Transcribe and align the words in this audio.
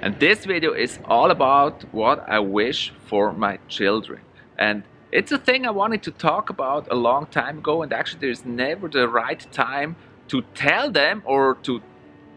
And 0.00 0.18
this 0.20 0.44
video 0.44 0.74
is 0.74 0.98
all 1.04 1.30
about 1.30 1.82
what 1.92 2.28
I 2.28 2.38
wish 2.38 2.92
for 3.06 3.32
my 3.32 3.58
children. 3.66 4.20
And 4.56 4.84
it's 5.10 5.32
a 5.32 5.38
thing 5.38 5.66
I 5.66 5.70
wanted 5.70 6.02
to 6.04 6.12
talk 6.12 6.50
about 6.50 6.86
a 6.90 6.94
long 6.94 7.26
time 7.26 7.58
ago, 7.58 7.82
and 7.82 7.92
actually, 7.92 8.20
there's 8.20 8.44
never 8.44 8.88
the 8.88 9.08
right 9.08 9.40
time 9.52 9.96
to 10.28 10.42
tell 10.54 10.90
them 10.90 11.22
or 11.24 11.56
to 11.62 11.82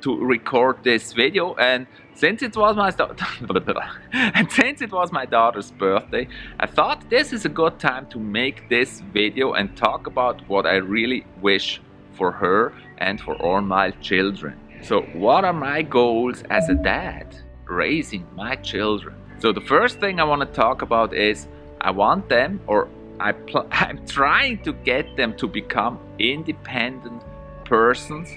to 0.02 0.18
record 0.18 0.78
this 0.84 1.14
video. 1.14 1.54
And 1.56 1.86
since 2.16 2.42
it 2.42 2.58
was 2.58 2.76
my 2.76 2.90
and 4.14 4.52
since 4.52 4.82
it 4.82 4.92
was 4.92 5.12
my 5.12 5.26
daughter's 5.26 5.70
birthday, 5.72 6.28
I 6.60 6.66
thought 6.66 7.08
this 7.12 7.32
is 7.32 7.46
a 7.46 7.50
good 7.50 7.78
time 7.78 8.08
to 8.08 8.18
make 8.18 8.68
this 8.70 9.02
video 9.14 9.54
and 9.54 9.78
talk 9.78 10.08
about 10.08 10.48
what 10.50 10.66
I 10.66 10.78
really 10.78 11.26
wish 11.40 11.80
for 12.14 12.32
her 12.32 12.74
and 12.98 13.22
for 13.22 13.36
all 13.36 13.62
my 13.62 13.92
children. 13.92 14.60
So, 14.82 15.02
what 15.14 15.46
are 15.46 15.54
my 15.54 15.84
goals 15.84 16.42
as 16.50 16.68
a 16.70 16.74
dad 16.74 17.28
raising 17.72 18.28
my 18.36 18.56
children? 18.58 19.16
So, 19.40 19.52
the 19.52 19.62
first 19.62 20.00
thing 20.00 20.20
I 20.20 20.24
want 20.24 20.42
to 20.42 20.48
talk 20.48 20.82
about 20.82 21.14
is 21.14 21.48
I 21.80 21.92
want 21.92 22.30
them, 22.30 22.60
or 22.68 22.90
I 23.20 23.34
I'm 23.72 24.06
trying 24.06 24.64
to 24.64 24.74
get 24.74 25.16
them 25.16 25.36
to 25.38 25.48
become 25.48 26.00
independent 26.20 27.24
persons, 27.66 28.30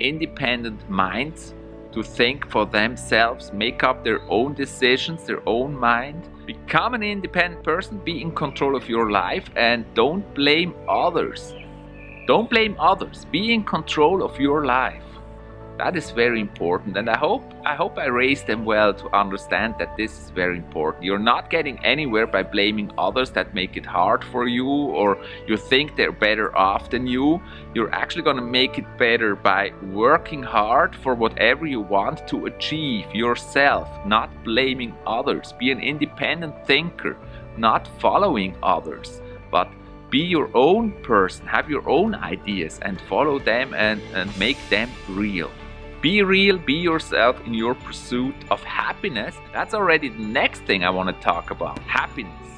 independent 0.00 0.88
minds, 0.88 1.54
to 1.92 2.02
think 2.02 2.50
for 2.50 2.66
themselves, 2.66 3.52
make 3.52 3.82
up 3.82 4.04
their 4.04 4.20
own 4.30 4.54
decisions, 4.54 5.24
their 5.24 5.42
own 5.48 5.74
mind. 5.74 6.28
Become 6.46 6.94
an 6.94 7.02
independent 7.02 7.64
person, 7.64 7.98
be 8.04 8.20
in 8.20 8.32
control 8.32 8.76
of 8.76 8.88
your 8.88 9.10
life, 9.10 9.50
and 9.56 9.84
don't 9.94 10.22
blame 10.34 10.74
others. 10.88 11.54
Don't 12.26 12.50
blame 12.50 12.76
others, 12.78 13.24
be 13.32 13.54
in 13.54 13.64
control 13.64 14.22
of 14.22 14.38
your 14.38 14.66
life. 14.66 15.02
That 15.78 15.94
is 15.94 16.10
very 16.10 16.40
important, 16.40 16.96
and 16.96 17.10
I 17.10 17.18
hope 17.18 17.44
I 17.66 17.74
hope 17.74 17.98
I 17.98 18.06
raised 18.06 18.46
them 18.46 18.64
well 18.64 18.94
to 18.94 19.14
understand 19.14 19.74
that 19.78 19.94
this 19.98 20.10
is 20.18 20.30
very 20.30 20.56
important. 20.56 21.04
You're 21.04 21.18
not 21.18 21.50
getting 21.50 21.84
anywhere 21.84 22.26
by 22.26 22.44
blaming 22.44 22.90
others 22.96 23.30
that 23.32 23.52
make 23.52 23.76
it 23.76 23.84
hard 23.84 24.24
for 24.24 24.48
you, 24.48 24.66
or 24.66 25.18
you 25.46 25.58
think 25.58 25.94
they're 25.94 26.12
better 26.12 26.56
off 26.56 26.88
than 26.88 27.06
you. 27.06 27.42
You're 27.74 27.92
actually 27.92 28.22
going 28.22 28.36
to 28.36 28.42
make 28.60 28.78
it 28.78 28.86
better 28.96 29.36
by 29.36 29.72
working 29.92 30.42
hard 30.42 30.96
for 30.96 31.14
whatever 31.14 31.66
you 31.66 31.82
want 31.82 32.26
to 32.28 32.46
achieve 32.46 33.14
yourself, 33.14 33.86
not 34.06 34.30
blaming 34.44 34.94
others. 35.06 35.52
Be 35.58 35.70
an 35.72 35.80
independent 35.80 36.66
thinker, 36.66 37.18
not 37.58 37.86
following 38.00 38.56
others, 38.62 39.20
but 39.50 39.68
be 40.08 40.20
your 40.20 40.48
own 40.56 40.92
person, 41.02 41.46
have 41.46 41.68
your 41.68 41.86
own 41.86 42.14
ideas, 42.14 42.78
and 42.80 42.98
follow 43.02 43.38
them 43.38 43.74
and, 43.74 44.00
and 44.14 44.34
make 44.38 44.56
them 44.70 44.90
real. 45.10 45.50
Be 46.06 46.22
real, 46.22 46.56
be 46.56 46.74
yourself 46.74 47.44
in 47.46 47.52
your 47.52 47.74
pursuit 47.74 48.36
of 48.52 48.62
happiness. 48.62 49.34
That's 49.52 49.74
already 49.74 50.08
the 50.08 50.22
next 50.22 50.60
thing 50.62 50.84
I 50.84 50.90
want 50.90 51.08
to 51.08 51.20
talk 51.20 51.50
about 51.50 51.80
happiness. 51.80 52.48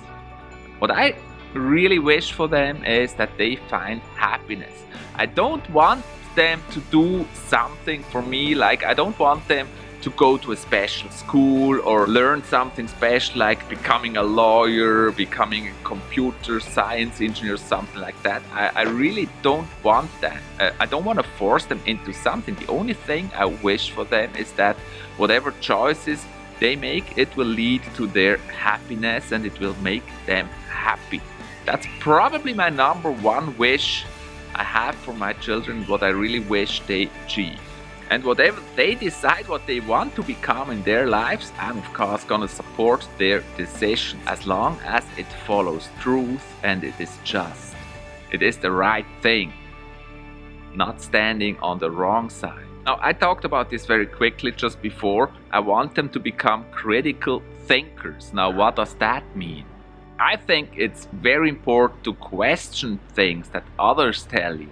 What 0.81 0.91
I 0.91 1.17
really 1.55 1.99
wish 1.99 2.33
for 2.33 2.47
them 2.47 2.85
is 2.85 3.15
that 3.15 3.31
they 3.39 3.57
find 3.57 4.03
happiness. 4.17 4.85
I 5.15 5.25
don't 5.25 5.67
want 5.71 6.05
them 6.35 6.61
to 6.73 6.81
do 6.91 7.27
something 7.33 8.03
for 8.03 8.21
me, 8.21 8.55
like, 8.55 8.85
I 8.85 8.93
don't 8.93 9.19
want 9.19 9.49
them 9.49 9.67
to 10.03 10.11
go 10.11 10.37
to 10.39 10.53
a 10.53 10.57
special 10.57 11.11
school 11.11 11.81
or 11.81 12.07
learn 12.07 12.43
something 12.45 12.87
special 12.87 13.39
like 13.39 13.69
becoming 13.69 14.17
a 14.17 14.23
lawyer, 14.23 15.11
becoming 15.13 15.69
a 15.69 15.73
computer 15.85 16.61
science 16.61 17.21
engineer, 17.21 17.57
something 17.57 18.01
like 18.01 18.21
that. 18.23 18.43
I, 18.53 18.71
I 18.75 18.83
really 18.83 19.29
don't 19.43 19.69
want 19.83 20.11
that. 20.21 20.41
Uh, 20.61 20.71
I 20.79 20.87
don't 20.87 21.05
want 21.05 21.19
to 21.19 21.25
force 21.37 21.65
them 21.65 21.81
into 21.87 22.13
something. 22.13 22.55
The 22.55 22.69
only 22.69 22.95
thing 22.95 23.31
I 23.35 23.47
wish 23.47 23.91
for 23.91 24.05
them 24.05 24.35
is 24.37 24.53
that 24.53 24.77
whatever 25.17 25.53
choices 25.61 26.25
they 26.61 26.77
make, 26.77 27.19
it 27.19 27.35
will 27.37 27.47
lead 27.47 27.83
to 27.97 28.07
their 28.07 28.37
happiness 28.37 29.33
and 29.33 29.45
it 29.45 29.59
will 29.61 29.77
make 29.83 30.05
them 30.27 30.49
happy. 30.69 31.21
That's 31.65 31.87
probably 31.99 32.55
my 32.55 32.71
number 32.71 33.11
one 33.11 33.57
wish 33.59 34.05
I 34.55 34.65
have 34.65 34.95
for 34.95 35.13
my 35.13 35.35
children, 35.35 35.85
what 35.87 36.03
I 36.03 36.09
really 36.09 36.41
wish 36.41 36.81
they 36.87 37.11
achieve. 37.25 37.61
And 38.11 38.25
whatever 38.25 38.61
they 38.75 38.95
decide 38.95 39.49
what 39.49 39.67
they 39.67 39.81
want 39.81 40.15
to 40.17 40.23
become 40.23 40.71
in 40.71 40.83
their 40.83 41.07
lives, 41.07 41.53
I'm 41.59 41.79
of 41.79 41.93
course 41.93 42.25
gonna 42.25 42.49
support 42.49 43.07
their 43.19 43.43
decision 43.57 44.19
as 44.27 44.47
long 44.47 44.79
as 44.85 45.05
it 45.19 45.27
follows 45.47 45.89
truth 46.01 46.45
and 46.63 46.85
it 46.85 46.99
is 46.99 47.19
just. 47.23 47.75
It 48.33 48.43
is 48.43 48.57
the 48.57 48.71
right 48.71 49.07
thing, 49.21 49.53
not 50.75 51.03
standing 51.03 51.59
on 51.61 51.79
the 51.79 51.91
wrong 51.91 52.31
side. 52.31 52.65
Now, 52.87 52.99
I 53.03 53.13
talked 53.13 53.45
about 53.45 53.69
this 53.69 53.85
very 53.85 54.07
quickly 54.07 54.53
just 54.53 54.81
before. 54.81 55.31
I 55.51 55.61
want 55.61 55.95
them 55.95 56.09
to 56.11 56.21
become 56.21 56.65
critical 56.71 57.43
thinkers. 57.67 58.33
Now, 58.33 58.51
what 58.51 58.77
does 58.77 58.95
that 58.95 59.25
mean? 59.37 59.67
I 60.19 60.37
think 60.37 60.71
it's 60.77 61.07
very 61.13 61.51
important 61.51 62.03
to 62.05 62.15
question 62.15 62.99
things 63.13 63.51
that 63.51 63.65
others 63.79 64.25
tell 64.25 64.57
you 64.57 64.71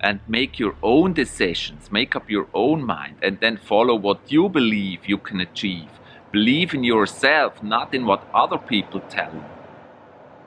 and 0.00 0.20
make 0.28 0.58
your 0.58 0.74
own 0.82 1.12
decisions, 1.12 1.90
make 1.90 2.14
up 2.14 2.30
your 2.30 2.46
own 2.54 2.84
mind, 2.84 3.16
and 3.22 3.40
then 3.40 3.56
follow 3.56 3.94
what 3.94 4.20
you 4.30 4.48
believe 4.48 5.06
you 5.06 5.18
can 5.18 5.40
achieve. 5.40 5.88
Believe 6.30 6.74
in 6.74 6.84
yourself, 6.84 7.62
not 7.62 7.94
in 7.94 8.06
what 8.06 8.28
other 8.34 8.58
people 8.58 9.00
tell 9.00 9.32
you. 9.32 9.44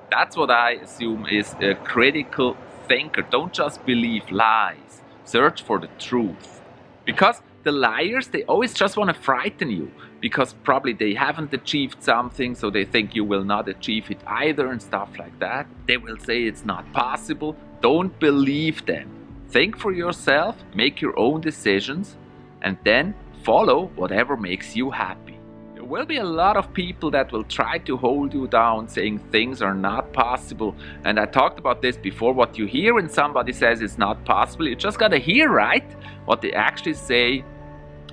That's 0.09 0.35
what 0.37 0.51
I 0.51 0.71
assume 0.73 1.25
is 1.25 1.55
a 1.61 1.73
critical 1.73 2.57
thinker. 2.87 3.23
Don't 3.23 3.53
just 3.53 3.85
believe 3.85 4.29
lies, 4.31 5.01
search 5.25 5.63
for 5.63 5.79
the 5.79 5.89
truth. 5.99 6.61
Because 7.05 7.41
the 7.63 7.71
liars, 7.71 8.27
they 8.27 8.43
always 8.43 8.73
just 8.73 8.97
want 8.97 9.15
to 9.15 9.21
frighten 9.21 9.69
you 9.69 9.91
because 10.19 10.53
probably 10.63 10.93
they 10.93 11.13
haven't 11.13 11.53
achieved 11.53 12.03
something, 12.03 12.53
so 12.53 12.69
they 12.69 12.85
think 12.85 13.15
you 13.15 13.23
will 13.23 13.43
not 13.43 13.67
achieve 13.67 14.11
it 14.11 14.19
either, 14.27 14.69
and 14.71 14.81
stuff 14.81 15.09
like 15.17 15.37
that. 15.39 15.65
They 15.87 15.97
will 15.97 16.17
say 16.17 16.43
it's 16.43 16.63
not 16.63 16.91
possible. 16.93 17.55
Don't 17.81 18.17
believe 18.19 18.85
them 18.85 19.20
Think 19.51 19.77
for 19.77 19.91
yourself, 19.91 20.55
make 20.73 21.01
your 21.01 21.19
own 21.19 21.41
decisions, 21.41 22.15
and 22.61 22.77
then 22.85 23.13
follow 23.43 23.87
whatever 23.97 24.37
makes 24.37 24.77
you 24.77 24.89
happy. 24.89 25.37
There 25.73 25.83
will 25.83 26.05
be 26.05 26.17
a 26.19 26.23
lot 26.23 26.55
of 26.55 26.71
people 26.71 27.11
that 27.11 27.33
will 27.33 27.43
try 27.43 27.79
to 27.79 27.97
hold 27.97 28.33
you 28.33 28.47
down, 28.47 28.87
saying 28.87 29.19
things 29.29 29.61
are 29.61 29.73
not 29.73 30.13
possible. 30.13 30.73
And 31.03 31.19
I 31.19 31.25
talked 31.25 31.59
about 31.59 31.81
this 31.81 31.97
before. 31.97 32.33
What 32.33 32.57
you 32.57 32.65
hear 32.65 32.93
when 32.93 33.09
somebody 33.09 33.51
says 33.51 33.81
it's 33.81 33.97
not 33.97 34.23
possible, 34.23 34.69
you 34.69 34.75
just 34.75 34.97
gotta 34.97 35.17
hear, 35.17 35.49
right? 35.49 35.83
What 36.23 36.41
they 36.41 36.53
actually 36.53 36.93
say 36.93 37.43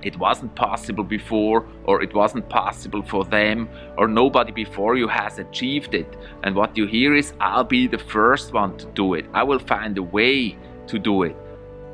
it 0.03 0.19
wasn't 0.19 0.55
possible 0.57 1.05
before, 1.05 1.67
or 1.85 2.03
it 2.03 2.15
wasn't 2.15 2.49
possible 2.49 3.03
for 3.03 3.25
them, 3.25 3.69
or 3.97 4.09
nobody 4.09 4.51
before 4.51 4.97
you 4.97 5.07
has 5.07 5.39
achieved 5.39 5.95
it. 5.95 6.17
And 6.43 6.57
what 6.57 6.77
you 6.77 6.87
hear 6.87 7.15
is, 7.15 7.33
I'll 7.41 7.65
be 7.65 7.87
the 7.87 7.99
first 7.99 8.53
one 8.53 8.77
to 8.79 8.87
do 8.87 9.15
it. 9.15 9.27
I 9.35 9.43
will 9.45 9.59
find 9.59 9.99
a 9.99 10.03
way 10.03 10.57
to 10.89 10.99
do 10.99 11.23
it 11.23 11.37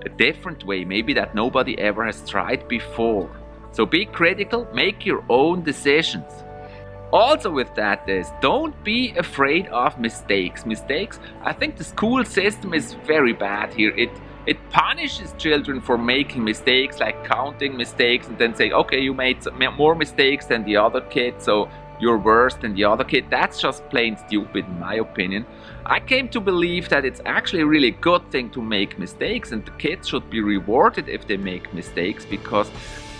a 0.04 0.08
different 0.08 0.64
way, 0.64 0.84
maybe 0.84 1.14
that 1.14 1.34
nobody 1.34 1.78
ever 1.78 2.04
has 2.04 2.28
tried 2.28 2.68
before. 2.68 3.30
So 3.72 3.86
be 3.86 4.04
critical, 4.04 4.68
make 4.74 5.04
your 5.04 5.24
own 5.28 5.62
decisions. 5.62 6.30
Also, 7.12 7.50
with 7.50 7.74
that, 7.74 8.08
is 8.08 8.30
don't 8.40 8.74
be 8.84 9.14
afraid 9.16 9.68
of 9.68 9.98
mistakes. 9.98 10.66
Mistakes, 10.66 11.20
I 11.42 11.52
think 11.52 11.76
the 11.76 11.84
school 11.84 12.24
system 12.24 12.74
is 12.74 12.94
very 13.06 13.32
bad 13.32 13.72
here. 13.72 13.96
It 13.96 14.10
it 14.46 14.58
punishes 14.70 15.32
children 15.38 15.80
for 15.80 15.96
making 15.96 16.44
mistakes, 16.44 17.00
like 17.00 17.24
counting 17.24 17.78
mistakes 17.78 18.26
and 18.26 18.36
then 18.36 18.54
say, 18.54 18.72
okay, 18.72 19.00
you 19.00 19.14
made 19.14 19.38
more 19.78 19.94
mistakes 19.94 20.44
than 20.44 20.64
the 20.64 20.76
other 20.76 21.00
kid, 21.00 21.40
so 21.40 21.70
you're 22.00 22.18
worse 22.18 22.54
than 22.54 22.74
the 22.74 22.84
other 22.84 23.04
kid. 23.04 23.26
That's 23.30 23.60
just 23.60 23.88
plain 23.88 24.16
stupid, 24.16 24.66
in 24.66 24.78
my 24.78 24.94
opinion. 24.96 25.46
I 25.86 26.00
came 26.00 26.28
to 26.30 26.40
believe 26.40 26.88
that 26.88 27.04
it's 27.04 27.20
actually 27.24 27.62
a 27.62 27.66
really 27.66 27.92
good 27.92 28.30
thing 28.30 28.50
to 28.50 28.62
make 28.62 28.98
mistakes, 28.98 29.52
and 29.52 29.64
the 29.64 29.70
kids 29.72 30.08
should 30.08 30.28
be 30.30 30.40
rewarded 30.40 31.08
if 31.08 31.26
they 31.26 31.36
make 31.36 31.72
mistakes 31.72 32.24
because 32.24 32.70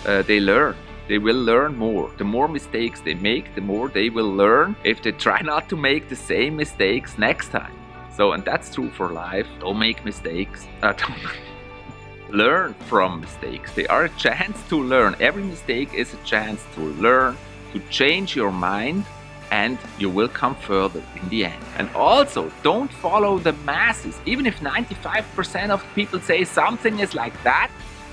uh, 0.05 0.21
they 0.23 0.39
learn. 0.39 0.75
They 1.07 1.19
will 1.19 1.41
learn 1.41 1.75
more. 1.77 2.11
The 2.17 2.23
more 2.23 2.47
mistakes 2.47 2.99
they 3.01 3.13
make, 3.13 3.53
the 3.53 3.61
more 3.61 3.89
they 3.89 4.09
will 4.09 4.33
learn 4.33 4.75
if 4.83 5.01
they 5.03 5.11
try 5.11 5.41
not 5.53 5.69
to 5.69 5.77
make 5.77 6.09
the 6.09 6.15
same 6.15 6.55
mistakes 6.55 7.17
next 7.17 7.49
time. 7.49 7.73
So, 8.15 8.31
and 8.31 8.43
that's 8.43 8.73
true 8.73 8.89
for 8.91 9.09
life. 9.09 9.47
Don't 9.59 9.77
make 9.77 10.03
mistakes. 10.05 10.67
Uh, 10.81 10.93
learn 12.29 12.73
from 12.87 13.21
mistakes. 13.21 13.73
They 13.73 13.87
are 13.87 14.05
a 14.05 14.09
chance 14.09 14.57
to 14.69 14.81
learn. 14.81 15.15
Every 15.19 15.43
mistake 15.43 15.93
is 15.93 16.13
a 16.13 16.17
chance 16.25 16.63
to 16.75 16.81
learn 16.81 17.37
to 17.75 17.87
change 17.89 18.35
your 18.35 18.51
mind 18.51 19.05
and 19.51 19.77
you 19.99 20.09
will 20.09 20.27
come 20.27 20.55
further 20.55 21.03
in 21.21 21.29
the 21.29 21.45
end. 21.45 21.63
And 21.77 21.87
also, 21.95 22.51
don't 22.63 22.91
follow 22.91 23.37
the 23.37 23.53
masses. 23.71 24.19
Even 24.25 24.45
if 24.45 24.59
95% 24.59 25.69
of 25.69 25.85
people 25.93 26.19
say 26.19 26.43
something 26.43 26.99
is 26.99 27.13
like 27.13 27.35
that, 27.43 27.69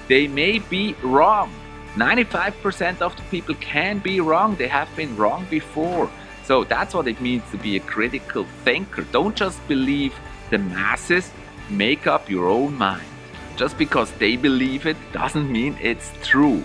they 0.09 0.26
may 0.26 0.59
be 0.59 0.94
wrong. 1.03 1.50
95% 1.94 3.00
of 3.00 3.17
the 3.17 3.23
people 3.31 3.55
can 3.56 3.99
be 3.99 4.20
wrong, 4.20 4.56
they 4.56 4.69
have 4.69 4.94
been 4.97 5.17
wrong 5.17 5.47
before. 5.50 6.11
So 6.44 6.64
that's 6.64 6.94
what 6.94 7.06
it 7.06 7.20
means 7.20 7.43
to 7.50 7.59
be 7.59 7.76
a 7.76 7.81
critical 7.81 8.44
thinker. 8.64 9.03
Don't 9.12 9.37
just 9.37 9.59
believe 9.69 10.14
the 10.50 10.59
masses, 10.59 11.31
make 11.70 12.06
up 12.06 12.29
your 12.29 12.49
own 12.49 12.76
mind. 12.76 13.06
Just 13.56 13.79
because 13.79 14.11
they 14.12 14.37
believe 14.37 14.87
it 14.87 14.97
doesn't 15.12 15.50
mean 15.50 15.76
it's 15.81 16.11
true. 16.23 16.64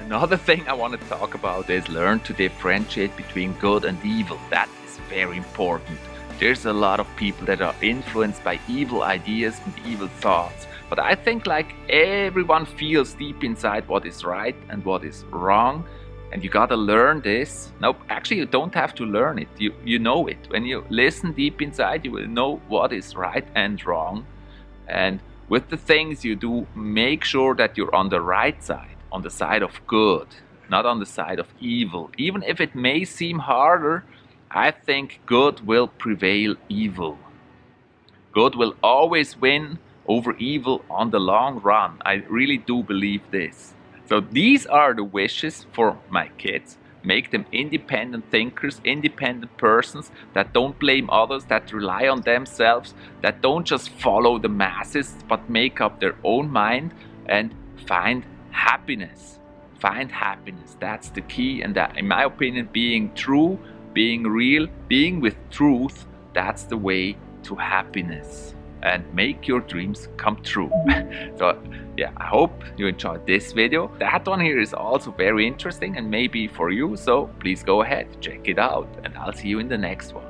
Another 0.00 0.36
thing 0.36 0.66
I 0.68 0.74
want 0.74 1.00
to 1.00 1.08
talk 1.08 1.34
about 1.34 1.70
is 1.70 1.88
learn 1.88 2.20
to 2.20 2.32
differentiate 2.34 3.16
between 3.16 3.52
good 3.54 3.84
and 3.84 3.98
evil. 4.04 4.38
That 4.50 4.68
is 4.84 4.98
very 5.08 5.36
important. 5.36 5.98
There's 6.38 6.66
a 6.66 6.72
lot 6.72 7.00
of 7.00 7.06
people 7.16 7.46
that 7.46 7.62
are 7.62 7.74
influenced 7.80 8.44
by 8.44 8.60
evil 8.68 9.02
ideas 9.02 9.60
and 9.64 9.74
evil 9.86 10.08
thoughts. 10.08 10.66
But 10.90 10.98
I 10.98 11.14
think 11.14 11.46
like 11.46 11.74
everyone 11.88 12.66
feels 12.66 13.14
deep 13.14 13.42
inside 13.44 13.88
what 13.88 14.04
is 14.04 14.24
right 14.24 14.56
and 14.68 14.84
what 14.84 15.04
is 15.04 15.24
wrong. 15.30 15.84
And 16.32 16.44
you 16.44 16.50
gotta 16.50 16.76
learn 16.76 17.20
this. 17.20 17.70
No, 17.80 17.96
actually 18.10 18.38
you 18.38 18.46
don't 18.46 18.74
have 18.74 18.94
to 18.96 19.04
learn 19.04 19.38
it. 19.38 19.48
You 19.58 19.72
you 19.84 19.98
know 19.98 20.26
it. 20.26 20.48
When 20.48 20.64
you 20.66 20.84
listen 20.90 21.32
deep 21.32 21.62
inside, 21.62 22.04
you 22.04 22.10
will 22.10 22.28
know 22.28 22.60
what 22.68 22.92
is 22.92 23.14
right 23.16 23.46
and 23.54 23.84
wrong. 23.86 24.26
And 24.88 25.20
with 25.48 25.70
the 25.70 25.76
things 25.76 26.24
you 26.24 26.34
do, 26.34 26.66
make 26.74 27.24
sure 27.24 27.54
that 27.54 27.78
you're 27.78 27.94
on 27.94 28.08
the 28.08 28.20
right 28.20 28.62
side 28.62 28.93
on 29.14 29.22
the 29.22 29.30
side 29.30 29.62
of 29.62 29.80
good, 29.86 30.26
not 30.68 30.84
on 30.84 30.98
the 30.98 31.06
side 31.06 31.38
of 31.38 31.46
evil. 31.60 32.10
Even 32.18 32.42
if 32.42 32.60
it 32.60 32.74
may 32.74 33.04
seem 33.04 33.38
harder, 33.38 34.04
I 34.50 34.72
think 34.72 35.20
good 35.24 35.64
will 35.64 35.86
prevail 35.86 36.56
evil. 36.68 37.16
Good 38.32 38.56
will 38.56 38.74
always 38.82 39.40
win 39.40 39.78
over 40.08 40.36
evil 40.36 40.84
on 40.90 41.10
the 41.10 41.20
long 41.20 41.60
run. 41.60 42.02
I 42.04 42.14
really 42.28 42.58
do 42.58 42.82
believe 42.82 43.22
this. 43.30 43.74
So 44.06 44.20
these 44.20 44.66
are 44.66 44.92
the 44.94 45.04
wishes 45.04 45.66
for 45.72 45.96
my 46.10 46.26
kids. 46.36 46.76
Make 47.04 47.30
them 47.30 47.46
independent 47.52 48.30
thinkers, 48.32 48.80
independent 48.84 49.56
persons 49.58 50.10
that 50.32 50.52
don't 50.52 50.78
blame 50.78 51.08
others, 51.10 51.44
that 51.44 51.72
rely 51.72 52.08
on 52.08 52.22
themselves, 52.22 52.94
that 53.22 53.42
don't 53.42 53.64
just 53.64 53.90
follow 53.90 54.38
the 54.38 54.48
masses, 54.48 55.14
but 55.28 55.48
make 55.48 55.80
up 55.80 56.00
their 56.00 56.16
own 56.24 56.50
mind 56.50 56.92
and 57.26 57.54
find 57.86 58.24
happiness. 58.54 59.40
Find 59.80 60.10
happiness. 60.10 60.76
That's 60.80 61.10
the 61.10 61.20
key. 61.22 61.62
And 61.62 61.74
that, 61.74 61.98
in 61.98 62.06
my 62.08 62.24
opinion, 62.24 62.68
being 62.72 63.12
true, 63.14 63.58
being 63.92 64.22
real, 64.22 64.66
being 64.88 65.20
with 65.20 65.36
truth, 65.50 66.06
that's 66.32 66.64
the 66.64 66.76
way 66.76 67.16
to 67.42 67.54
happiness. 67.54 68.54
And 68.82 69.02
make 69.14 69.48
your 69.48 69.60
dreams 69.60 70.08
come 70.16 70.36
true. 70.42 70.70
so, 71.38 71.58
yeah, 71.96 72.12
I 72.16 72.26
hope 72.26 72.64
you 72.76 72.86
enjoyed 72.86 73.26
this 73.26 73.52
video. 73.52 73.90
That 73.98 74.26
one 74.26 74.40
here 74.40 74.60
is 74.60 74.74
also 74.74 75.10
very 75.10 75.46
interesting 75.46 75.96
and 75.96 76.10
maybe 76.10 76.46
for 76.46 76.70
you. 76.70 76.96
So, 76.96 77.30
please 77.40 77.62
go 77.62 77.82
ahead, 77.82 78.06
check 78.20 78.48
it 78.48 78.58
out, 78.58 78.88
and 79.04 79.16
I'll 79.16 79.32
see 79.32 79.48
you 79.48 79.58
in 79.58 79.68
the 79.68 79.78
next 79.78 80.12
one. 80.12 80.23